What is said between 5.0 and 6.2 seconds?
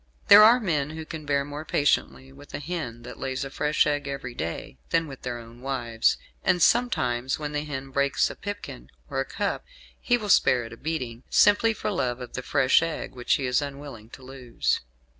with their own wives;